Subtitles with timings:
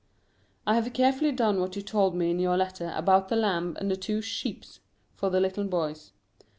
[0.65, 3.91] I have carefully done what you told me in your letter about the lamb and
[3.91, 4.79] the two "sheeps"
[5.13, 6.11] for the little boys.